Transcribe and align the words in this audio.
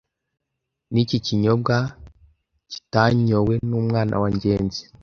Niki 0.91 1.17
kinyobwa 1.25 1.75
cyitanyowe 2.69 3.53
n' 3.69 3.77
umwana 3.79 4.15
wa 4.21 4.29
Ngenzi 4.35 4.81